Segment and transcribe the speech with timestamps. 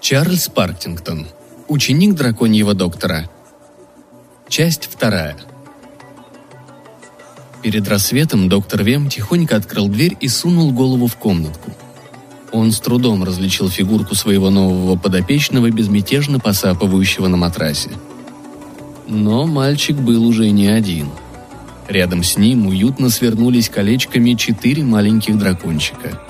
[0.00, 1.26] Чарльз Парктингтон.
[1.68, 3.28] Ученик драконьего доктора.
[4.48, 5.36] Часть вторая.
[7.62, 11.72] Перед рассветом доктор Вем тихонько открыл дверь и сунул голову в комнатку.
[12.52, 17.90] Он с трудом различил фигурку своего нового подопечного, безмятежно посапывающего на матрасе.
[19.06, 21.08] Но мальчик был уже не один.
[21.88, 26.20] Рядом с ним уютно свернулись колечками четыре маленьких дракончика.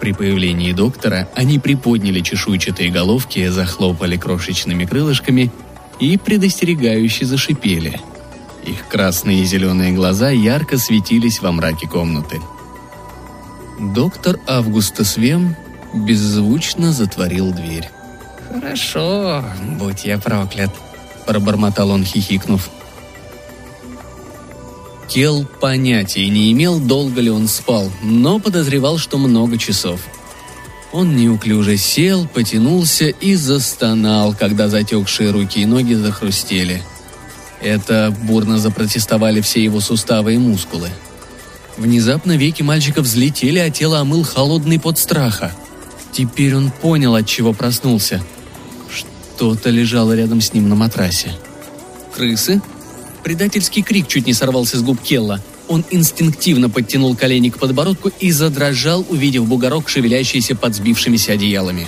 [0.00, 5.50] При появлении доктора они приподняли чешуйчатые головки, захлопали крошечными крылышками
[5.98, 8.00] и предостерегающе зашипели.
[8.64, 12.38] Их красные и зеленые глаза ярко светились во мраке комнаты.
[13.78, 15.54] Доктор Августас Вем
[15.94, 17.88] беззвучно затворил дверь.
[18.52, 19.44] «Хорошо,
[19.78, 20.70] будь я проклят»,—
[21.26, 22.68] пробормотал он, хихикнув.
[25.08, 30.00] Кел понятия не имел, долго ли он спал, но подозревал, что много часов.
[30.92, 36.82] Он неуклюже сел, потянулся и застонал, когда затекшие руки и ноги захрустели.
[37.60, 40.90] Это бурно запротестовали все его суставы и мускулы.
[41.78, 45.52] Внезапно веки мальчика взлетели, а тело омыл холодный под страха.
[46.10, 48.20] Теперь он понял, от чего проснулся.
[48.90, 51.32] Что-то лежало рядом с ним на матрасе.
[52.14, 52.60] Крысы?
[53.22, 55.40] Предательский крик чуть не сорвался с губ Келла.
[55.68, 61.86] Он инстинктивно подтянул колени к подбородку и задрожал, увидев бугорок, шевелящийся под сбившимися одеялами.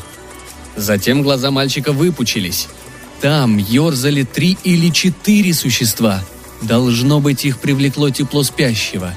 [0.77, 2.69] Затем глаза мальчика выпучились.
[3.21, 6.23] Там ерзали три или четыре существа.
[6.63, 9.15] Должно быть, их привлекло тепло спящего.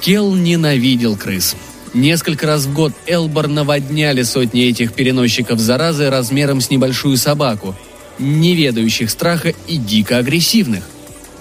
[0.00, 1.56] Келл ненавидел крыс.
[1.92, 7.74] Несколько раз в год Элбор наводняли сотни этих переносчиков заразы размером с небольшую собаку,
[8.18, 10.84] не ведающих страха и дико агрессивных–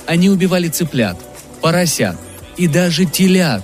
[0.10, 1.20] они убивали цыплят,
[1.62, 2.18] поросят
[2.58, 3.64] и даже телят.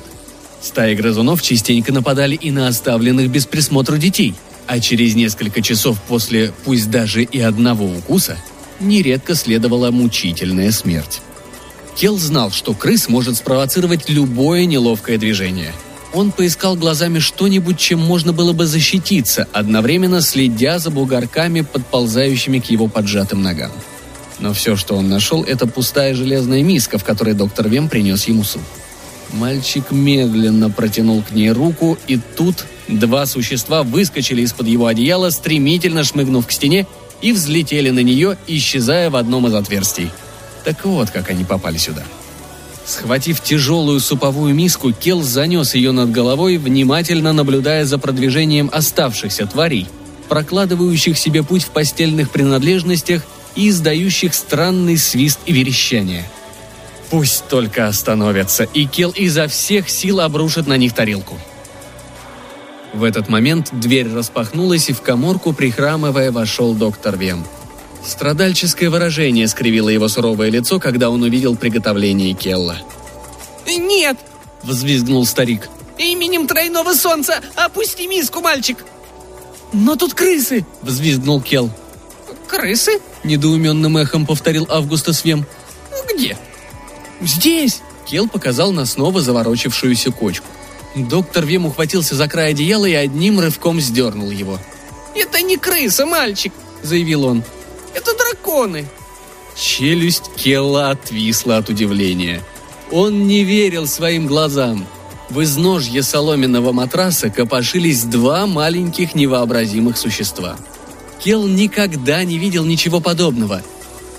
[0.62, 4.36] Стаи грызунов частенько нападали и на оставленных без присмотра детей,
[4.68, 8.38] а через несколько часов после, пусть даже и одного укуса,
[8.80, 11.22] нередко следовала мучительная смерть.
[11.96, 15.74] Келл знал, что крыс может спровоцировать любое неловкое движение.
[16.14, 22.70] Он поискал глазами что-нибудь, чем можно было бы защититься, одновременно следя за бугорками, подползающими к
[22.70, 23.72] его поджатым ногам.
[24.40, 28.44] Но все, что он нашел, это пустая железная миска, в которой доктор Вем принес ему
[28.44, 28.62] суп.
[29.34, 36.04] Мальчик медленно протянул к ней руку, и тут два существа выскочили из-под его одеяла, стремительно
[36.04, 36.86] шмыгнув к стене,
[37.22, 40.12] и взлетели на нее, исчезая в одном из отверстий.
[40.66, 42.04] Так вот, как они попали сюда.
[42.86, 49.88] Схватив тяжелую суповую миску, Кел занес ее над головой, внимательно наблюдая за продвижением оставшихся тварей,
[50.28, 53.24] прокладывающих себе путь в постельных принадлежностях
[53.56, 56.26] и издающих странный свист и верещание.
[57.10, 61.40] Пусть только остановятся, и Кел изо всех сил обрушит на них тарелку.
[62.94, 67.46] В этот момент дверь распахнулась, и в коморку, прихрамывая, вошел доктор Вем.
[68.06, 72.78] Страдальческое выражение скривило его суровое лицо, когда он увидел приготовление Келла.
[73.68, 74.18] «Нет!»–
[74.64, 75.70] взвизгнул старик.
[75.98, 78.78] «Именем тройного солнца опусти миску, мальчик!»
[79.74, 81.72] «Но тут крысы!»– взвизгнул Келл.
[82.48, 85.46] «Крысы?»– недоуменным эхом повторил Августа Свем.
[86.14, 86.38] «Где?»
[87.22, 90.46] «Здесь!»– Кел показал на снова заворочившуюся кочку.
[90.96, 94.60] Доктор Вем ухватился за край одеяла и одним рывком сдернул его.
[95.16, 97.44] «Это не крыса, мальчик!»– заявил он.
[98.56, 98.86] «Это драконы!»
[99.56, 102.42] Челюсть Келла отвисла от удивления.
[102.92, 104.86] Он не верил своим глазам.
[105.30, 110.58] В изножье соломенного матраса копошились два маленьких невообразимых существа–
[111.26, 113.64] Келл никогда не видел ничего подобного.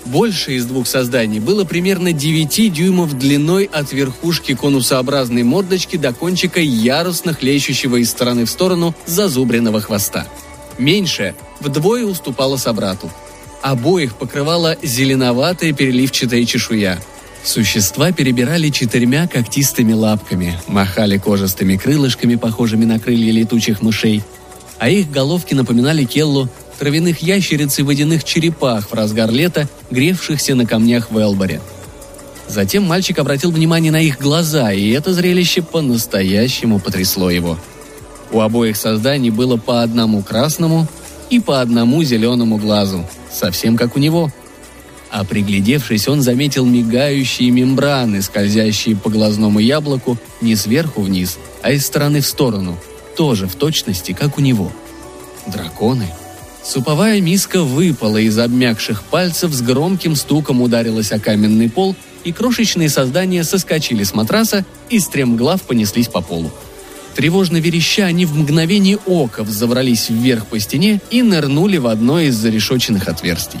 [0.05, 6.59] Больше из двух созданий было примерно 9 дюймов длиной от верхушки конусообразной мордочки до кончика
[6.59, 10.27] ярусно хлещущего из стороны в сторону зазубренного хвоста.
[10.77, 13.09] Меньше вдвое уступала собрату.
[13.67, 17.01] Обоих покрывала зеленоватая переливчатая чешуя.
[17.43, 24.23] Существа перебирали четырьмя когтистыми лапками, махали кожистыми крылышками, похожими на крылья летучих мышей,
[24.79, 26.47] а их головки напоминали Келлу
[26.79, 31.59] травяных ящериц и водяных черепах в разгар лета, гревшихся на камнях в Элборе.
[32.47, 37.59] Затем мальчик обратил внимание на их глаза, и это зрелище по-настоящему потрясло его.
[38.31, 40.87] У обоих созданий было по одному красному
[41.29, 44.31] и по одному зеленому глазу, совсем как у него.
[45.09, 51.85] А приглядевшись, он заметил мигающие мембраны, скользящие по глазному яблоку не сверху вниз, а из
[51.85, 52.77] стороны в сторону,
[53.15, 54.71] тоже в точности, как у него.
[55.47, 56.07] Драконы
[56.67, 61.95] Суповая миска выпала из обмякших пальцев, с громким стуком ударилась о каменный пол,
[62.25, 66.51] и крошечные создания соскочили с матраса и стремглав понеслись по полу.
[67.17, 72.35] Тревожно вереща, они в мгновение ока взобрались вверх по стене и нырнули в одно из
[72.35, 73.59] зарешоченных отверстий.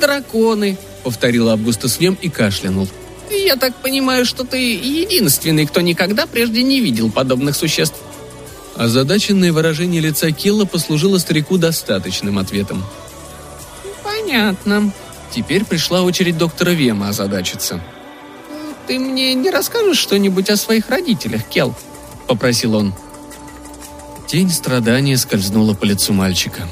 [0.00, 2.88] «Драконы»,— повторил Августус Вем и кашлянул.
[3.30, 7.98] «Я так понимаю, что ты единственный, кто никогда прежде не видел подобных существ».
[8.74, 12.82] Озадаченное выражение лица Келла послужило старику достаточным ответом.
[14.02, 14.92] «Понятно».
[15.30, 17.80] Теперь пришла очередь доктора Вема озадачиться.
[18.88, 21.72] «Ты мне не расскажешь что-нибудь о своих родителях, Келл?»–
[22.26, 22.94] попросил он.
[24.26, 26.68] Тень страдания скользнула по лицу мальчика.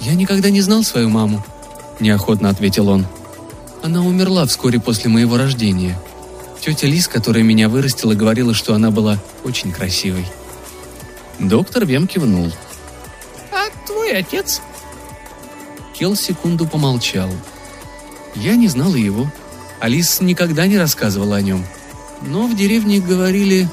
[0.00, 1.44] «Я никогда не знал свою маму»,–
[2.00, 3.06] неохотно ответил он.
[3.82, 5.98] «Она умерла вскоре после моего рождения.
[6.60, 10.26] Тетя Лис, которая меня вырастила, говорила, что она была очень красивой.
[11.38, 12.52] Доктор Вем кивнул.
[13.52, 14.60] «А твой отец?»
[15.94, 17.30] Кел секунду помолчал.
[18.34, 19.30] Я не знала его.
[19.80, 21.64] Алис никогда не рассказывала о нем.
[22.22, 23.68] Но в деревне говорили...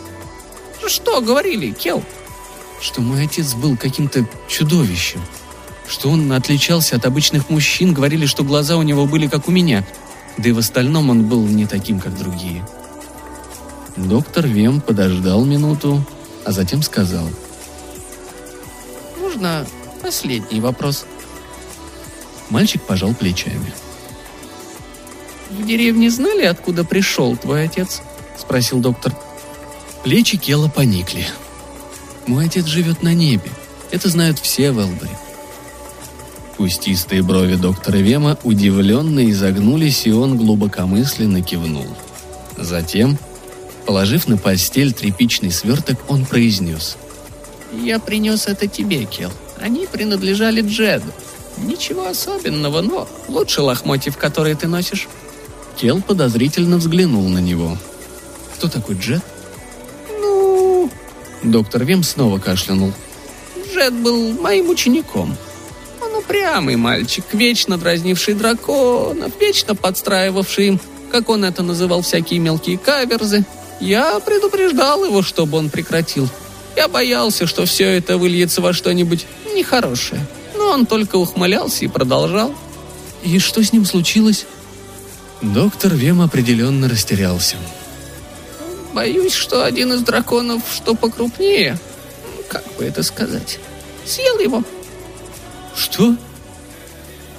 [0.88, 2.04] Что говорили, Кел?
[2.82, 5.22] Что мой отец был каким-то чудовищем.
[5.88, 9.86] Что он отличался от обычных мужчин, говорили, что глаза у него были как у меня.
[10.38, 12.66] Да и в остальном он был не таким, как другие.
[13.96, 16.04] Доктор Вем подождал минуту,
[16.44, 17.28] а затем сказал–
[19.36, 19.68] можно
[20.02, 21.06] последний вопрос?»
[22.50, 23.74] Мальчик пожал плечами.
[25.50, 28.02] «В деревне знали, откуда пришел твой отец?»–
[28.38, 29.14] спросил доктор.
[30.06, 31.28] Плечи Кела поникли.
[32.26, 33.52] «Мой отец живет на небе.
[33.92, 35.12] Это знают все в Элборе».
[36.56, 41.88] Кустистые брови доктора Вема удивленно изогнулись, и он глубокомысленно кивнул.
[42.58, 43.18] Затем,
[43.86, 46.96] положив на постель тряпичный сверток, он произнес–
[47.84, 49.32] «Я принес это тебе, Кел.
[49.60, 51.12] Они принадлежали Джеду.
[51.58, 55.08] Ничего особенного, но лучше лохмотьев, которые ты носишь».
[55.76, 57.78] Кел подозрительно взглянул на него.
[58.56, 59.22] «Кто такой Джед?»
[61.46, 62.92] Доктор Вем снова кашлянул.
[63.72, 65.38] «Джед был моим учеником.
[66.02, 70.80] Он упрямый мальчик, вечно дразнивший драконов, вечно подстраивавший им,
[71.12, 73.46] как он это называл, всякие мелкие каверзы.
[73.80, 76.28] Я предупреждал его, чтобы он прекратил.
[76.76, 80.26] Я боялся, что все это выльется во что-нибудь нехорошее.
[80.58, 82.56] Но он только ухмылялся и продолжал.
[83.24, 84.46] И что с ним случилось?
[85.42, 87.58] Доктор Вем определенно растерялся.
[88.96, 91.78] Боюсь, что один из драконов, что покрупнее,
[92.48, 93.60] как бы это сказать,
[94.06, 94.64] съел его.
[95.76, 96.16] Что?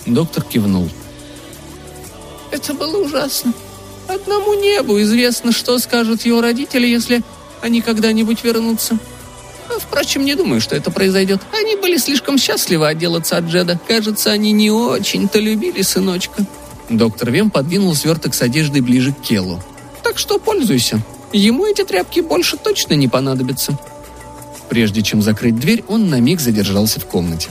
[0.05, 0.91] Доктор кивнул.
[2.51, 3.55] Это было ужасно.
[4.07, 7.23] Одному небу известно, что скажут его родители, если
[7.63, 8.99] они когда-нибудь вернутся.
[9.79, 11.41] Впрочем, не думаю, что это произойдет.
[11.59, 13.81] Они были слишком счастливы отделаться от Джеда.
[13.89, 16.45] Кажется, они не очень-то любили сыночка.
[16.91, 19.63] Доктор Вем подвинул сверток с одеждой ближе к Келлу.
[20.03, 21.01] Так что пользуйся.
[21.33, 23.79] Ему эти тряпки больше точно не понадобятся.
[24.69, 27.51] Прежде чем закрыть дверь, он на миг задержался в комнате.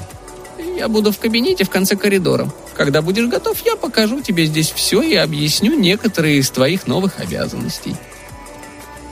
[0.78, 2.52] Я буду в кабинете в конце коридора.
[2.76, 7.96] Когда будешь готов, я покажу тебе здесь все и объясню некоторые из твоих новых обязанностей.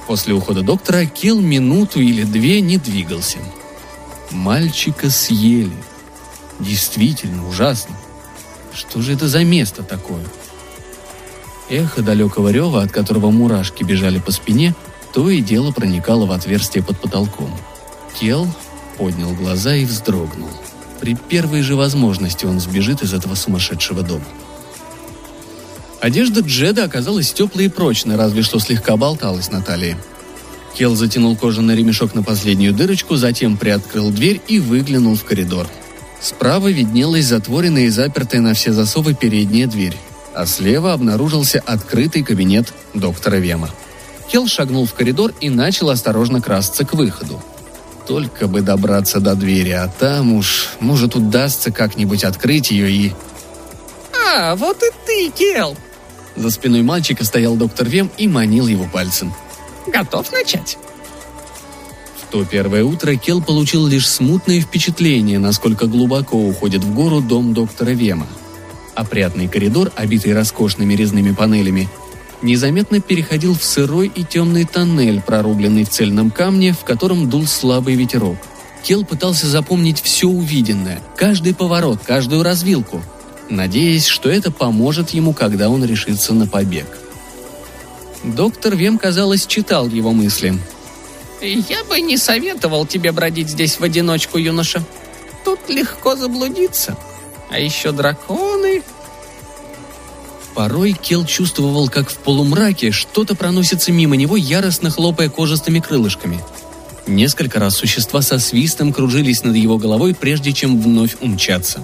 [0.07, 3.37] После ухода доктора Килл минуту или две не двигался.
[4.31, 5.71] Мальчика съели.
[6.59, 7.95] Действительно ужасно.
[8.73, 10.25] Что же это за место такое?
[11.69, 14.75] Эхо далекого рева, от которого мурашки бежали по спине,
[15.13, 17.51] то и дело проникало в отверстие под потолком.
[18.19, 18.47] Кел
[18.97, 20.49] поднял глаза и вздрогнул.
[20.99, 24.25] При первой же возможности он сбежит из этого сумасшедшего дома.
[25.99, 29.97] Одежда Джеда оказалась теплой и прочной, разве что слегка болталась на талии.
[30.75, 35.67] Кел затянул кожаный ремешок на последнюю дырочку, затем приоткрыл дверь и выглянул в коридор.
[36.19, 39.95] Справа виднелась затворенная и запертая на все засовы передняя дверь,
[40.33, 43.69] а слева обнаружился открытый кабинет доктора Вема.
[44.31, 47.41] Кел шагнул в коридор и начал осторожно красться к выходу.
[48.07, 53.13] Только бы добраться до двери, а там уж, может, удастся как-нибудь открыть ее и...
[54.35, 55.77] «А, вот и ты, Кел!»
[56.35, 59.33] За спиной мальчика стоял доктор Вем и манил его пальцем.
[59.87, 60.77] «Готов начать?»
[62.21, 67.53] В то первое утро Кел получил лишь смутное впечатление, насколько глубоко уходит в гору дом
[67.53, 68.27] доктора Вема.
[68.95, 71.89] Опрятный коридор, обитый роскошными резными панелями,
[72.41, 77.95] незаметно переходил в сырой и темный тоннель, прорубленный в цельном камне, в котором дул слабый
[77.95, 78.37] ветерок.
[78.83, 83.01] Кел пытался запомнить все увиденное, каждый поворот, каждую развилку–
[83.49, 86.85] надеясь, что это поможет ему, когда он решится на побег.
[88.23, 90.57] Доктор Вем, казалось, читал его мысли.
[91.41, 94.81] «Я бы не советовал тебе бродить здесь в одиночку, юноша».
[95.43, 96.97] тут легко заблудиться.
[97.53, 98.81] А еще драконы.
[100.55, 106.43] Порой Кел чувствовал, как в полумраке что-то проносится мимо него, яростно хлопая кожистыми крылышками.
[107.05, 111.83] Несколько раз существа со свистом кружились над его головой, прежде чем вновь умчаться.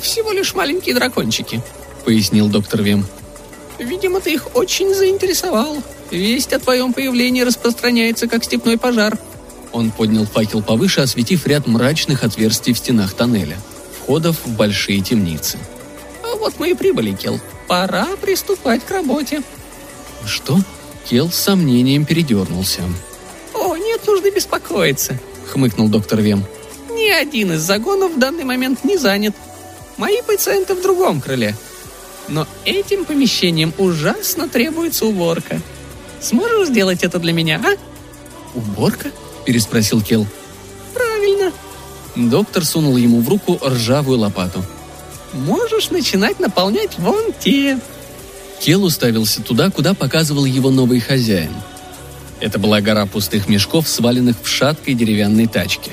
[0.00, 1.62] «Всего лишь маленькие дракончики»,—
[2.06, 3.06] пояснил доктор Вем.
[3.78, 5.82] «Видимо, ты их очень заинтересовал.
[6.10, 9.18] Весть о твоем появлении распространяется, как степной пожар».
[9.72, 13.58] Он поднял факел повыше, осветив ряд мрачных отверстий в стенах тоннеля,
[14.06, 15.58] входов в большие темницы.
[16.38, 17.40] «Вот мы и прибыли, Кел.
[17.66, 19.42] Пора приступать к работе».
[20.24, 20.58] «Что?»
[21.04, 22.82] Кел с сомнением передернулся.
[23.52, 25.18] «О, нет нужды беспокоиться»,—
[25.50, 26.44] хмыкнул доктор Вем.
[26.90, 29.34] «Ни один из загонов в данный момент не занят.
[29.96, 31.56] Мои пациенты в другом крыле.
[32.28, 35.60] Но этим помещением ужасно требуется уборка.
[36.20, 39.10] Сможешь сделать это для меня, а?» «Уборка?»—
[39.44, 40.26] переспросил Кел.
[42.16, 44.64] Доктор сунул ему в руку ржавую лопату.
[45.32, 47.78] «Можешь начинать наполнять вон те».
[48.60, 51.52] Кел уставился туда, куда показывал его новый хозяин—
[52.40, 55.92] это была гора пустых мешков, сваленных в шаткой деревянной тачке.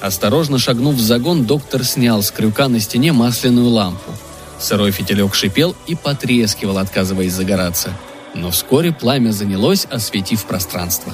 [0.00, 4.12] Осторожно шагнув в загон, доктор снял с крюка на стене масляную лампу.
[4.58, 7.96] Сырой фитилек шипел и потрескивал, отказываясь загораться.
[8.34, 11.12] Но вскоре пламя занялось, осветив пространство.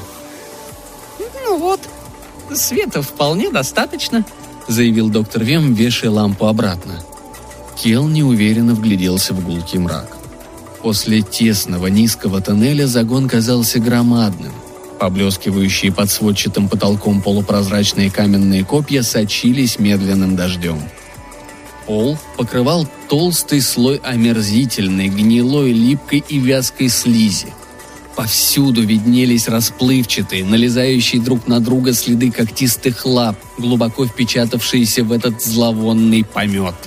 [2.51, 4.25] «Ну вот, света вполне достаточно»,—
[4.69, 7.01] заявил доктор Вем, вешая лампу обратно.
[7.77, 10.17] Кел неуверенно вгляделся в гулкий мрак.
[10.83, 14.53] После тесного низкого тоннеля загон казался громадным.
[14.99, 20.81] Поблескивающие под сводчатым потолком полупрозрачные каменные копья сочились медленным дождем.
[21.87, 27.55] Пол покрывал толстый слой омерзительной, гнилой, липкой и вязкой слизи.
[28.17, 36.25] Повсюду виднелись расплывчатые, налезающие друг на друга следы когтистых лап, глубоко впечатавшиеся в этот зловонный
[36.25, 36.75] помет–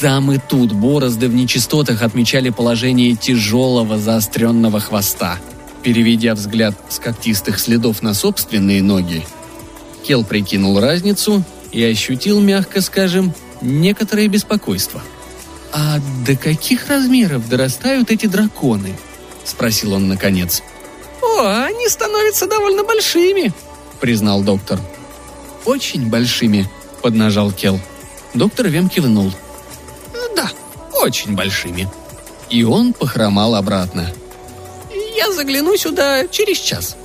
[0.00, 5.38] там и тут борозды в нечистотах отмечали положение тяжелого заостренного хвоста.
[5.82, 9.24] Переведя взгляд с когтистых следов на собственные ноги,
[10.02, 15.02] Кел прикинул разницу и ощутил, мягко скажем, некоторое беспокойство.
[15.72, 18.96] «А до каких размеров дорастают эти драконы?»–
[19.44, 20.62] спросил он наконец.
[21.22, 23.52] «О, они становятся довольно большими»,–
[24.00, 24.78] признал доктор.
[25.64, 26.68] «Очень большими»,–
[27.02, 27.80] поднажал Кел.
[28.34, 29.32] Доктор Вем кивнул–
[31.04, 31.88] очень большими.
[32.48, 34.10] И он похромал обратно.
[35.16, 36.96] «Я загляну сюда через час».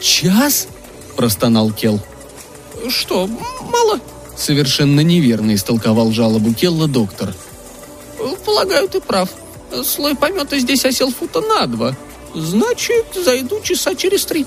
[0.00, 0.68] «Час?»–
[1.16, 1.98] простонал Кел.
[2.88, 4.00] «Что, мало?»–
[4.36, 7.34] совершенно неверно истолковал жалобу Келла доктор.
[8.44, 9.30] «Полагаю, ты прав.
[9.84, 11.96] Слой помета здесь осел фута на два.
[12.34, 14.46] Значит, зайду часа через три».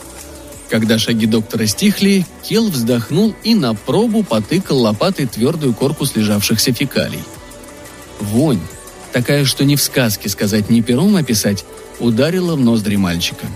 [0.70, 7.22] Когда шаги доктора стихли, Кел вздохнул и на пробу потыкал лопатой твердую корку слежавшихся фекалий.
[8.22, 8.62] Вонь,
[9.12, 11.66] такая, что ни в сказке сказать, ни пером описать,
[12.00, 13.48] ударила в ноздри мальчика.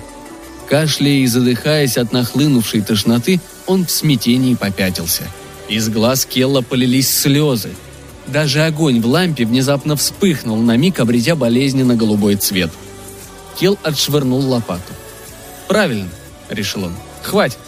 [0.68, 5.24] Кашляя и задыхаясь от нахлынувшей тошноты, он в смятении попятился.
[5.70, 7.70] Из глаз Келла полились слезы.
[8.28, 12.72] Даже огонь в лампе внезапно вспыхнул, на миг обретя болезненно голубой цвет.
[13.60, 14.94] Келл отшвырнул лопату.
[15.68, 16.10] «Правильно»,—
[16.50, 16.96] решил он.
[17.22, 17.60] «Хватит.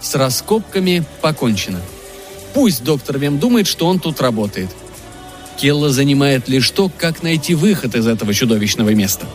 [0.00, 1.80] С раскопками покончено.
[2.54, 4.70] Пусть доктор Вем думает, что он тут работает.
[5.56, 9.26] Келла занимает лишь то, как найти выход из этого чудовищного места.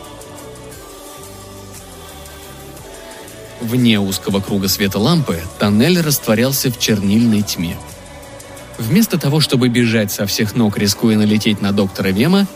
[3.60, 7.76] Вне узкого круга света лампы тоннель растворялся в чернильной тьме.
[8.82, 12.48] Вместо того, чтобы бежать со всех ног, рискуя налететь на доктора Вема,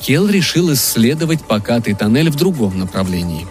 [0.00, 3.46] Кел решил исследовать покатый тоннель в другом направлении.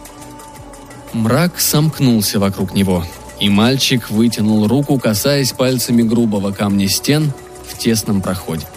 [1.11, 3.03] Мрак сомкнулся вокруг него,
[3.39, 7.33] и мальчик вытянул руку, касаясь пальцами грубого камня стен
[7.67, 8.67] в тесном проходе.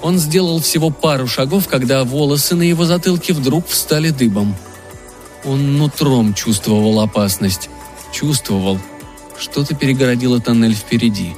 [0.00, 4.56] Он сделал всего пару шагов, когда волосы на его затылке вдруг встали дыбом.
[5.44, 7.68] Он нутром чувствовал опасность.
[8.10, 8.78] Чувствовал,
[9.38, 11.34] что-то перегородило тоннель впереди.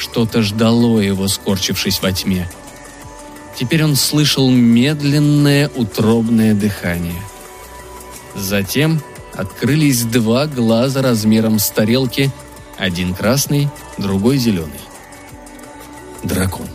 [0.00, 2.48] Что-то ждало его, скорчившись во тьме.
[3.54, 7.20] Теперь он слышал медленное утробное дыхание.
[8.34, 9.02] Затем
[9.34, 12.30] открылись два глаза размером с тарелки,
[12.78, 14.80] один красный, другой зеленый.
[16.22, 16.68] Дракон.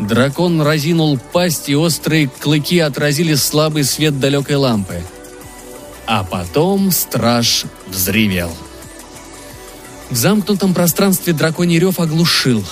[0.00, 5.00] Дракон разинул пасть, и острые клыки отразили слабый свет далекой лампы.
[6.06, 8.50] А потом страж взревел.
[10.10, 12.64] В замкнутом пространстве драконий рев оглушил.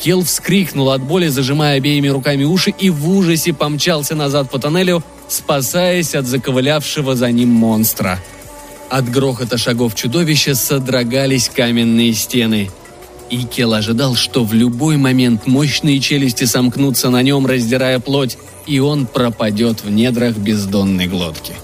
[0.00, 5.02] Кел вскрикнул от боли, зажимая обеими руками уши, и в ужасе помчался назад по тоннелю,
[5.28, 8.20] спасаясь от заковылявшего за ним монстра.
[8.90, 12.70] От грохота шагов чудовища содрогались каменные стены.
[13.28, 18.78] И Кел ожидал, что в любой момент мощные челюсти сомкнутся на нем, раздирая плоть, и
[18.78, 21.54] он пропадет в недрах бездонной глотки.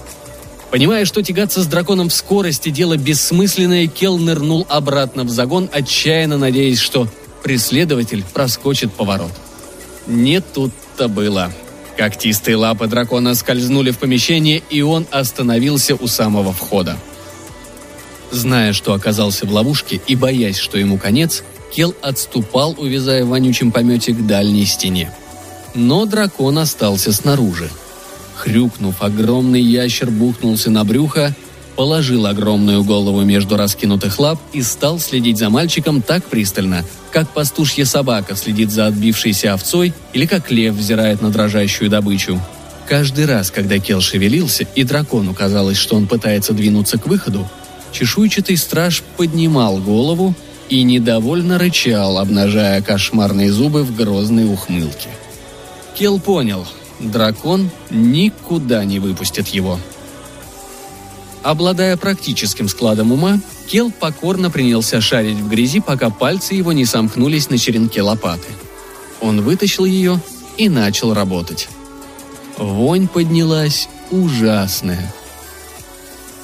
[0.75, 6.37] Понимая, что тягаться с драконом в скорости– дело бессмысленное, Кел нырнул обратно в загон, отчаянно
[6.37, 7.07] надеясь, что
[7.43, 9.31] преследователь проскочит поворот.
[10.05, 11.49] Не тут-то было.
[11.95, 16.97] Когтистые лапы дракона скользнули в помещение, и он остановился у самого входа.
[18.31, 23.71] Зная, что оказался в ловушке и боясь, что ему конец, Кел отступал, увязая в вонючем
[23.71, 25.09] помете к дальней стене.
[25.73, 27.69] Но дракон остался снаружи.
[28.35, 31.33] Хрюкнув, огромный ящер бухнулся на брюхо,
[31.75, 37.85] положил огромную голову между раскинутых лап и стал следить за мальчиком так пристально, как пастушья
[37.85, 42.39] собака следит за отбившейся овцой или как лев взирает на дрожащую добычу.
[42.87, 47.47] Каждый раз, когда Кел шевелился, и дракону казалось, что он пытается двинуться к выходу,
[47.91, 50.35] чешуйчатый страж поднимал голову
[50.69, 55.09] и недовольно рычал, обнажая кошмарные зубы в грозной ухмылке.
[55.95, 56.67] Кел понял,
[56.99, 59.79] дракон никуда не выпустит его.
[61.43, 67.49] Обладая практическим складом ума, Кел покорно принялся шарить в грязи, пока пальцы его не сомкнулись
[67.49, 68.47] на черенке лопаты.
[69.21, 70.19] Он вытащил ее
[70.57, 71.69] и начал работать.
[72.57, 75.13] Вонь поднялась ужасная.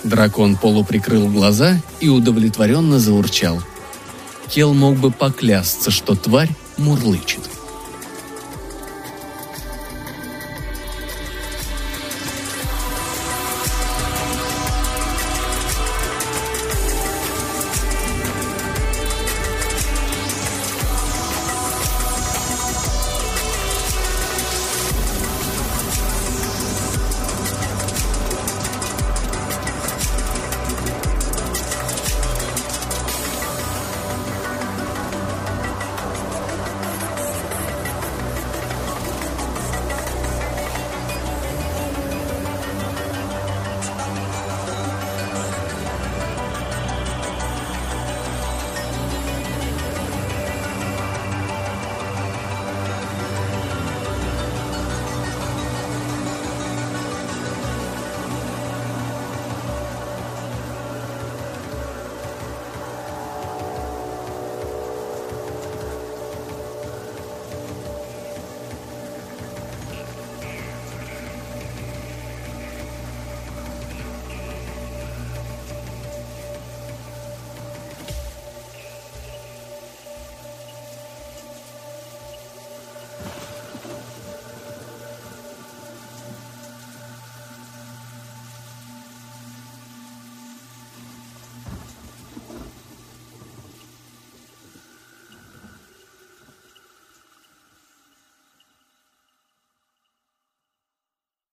[0.03, 3.61] Дракон полуприкрыл глаза и удовлетворенно заурчал.
[4.49, 7.50] Кел мог бы поклясться, что тварь мурлычет.